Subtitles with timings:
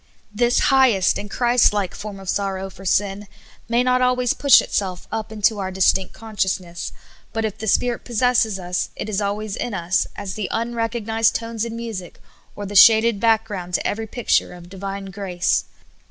[0.33, 3.27] This highest and Christ like form of sorrow for sin
[3.69, 6.91] may not always push itself up into our distinct conscious ness,
[7.33, 11.65] but if the Spirit possesses us, it is always in us as the unrecognized tones
[11.65, 12.19] in music,
[12.55, 15.65] or the shaded back ground to ever} picture of Divine grace.